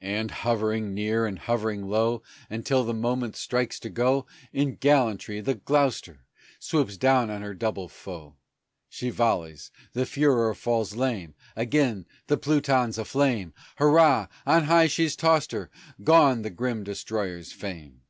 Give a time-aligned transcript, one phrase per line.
[0.00, 5.54] And, hovering near and hovering low Until the moment strikes to go, In gallantry the
[5.56, 6.24] Gloucester
[6.58, 8.36] swoops down on her double foe;
[8.88, 15.14] She volleys the Furor falls lame; Again and the Pluton's aflame, Hurrah, on high she's
[15.14, 15.68] tossed her!
[16.02, 18.04] Gone the grim destroyers' fame!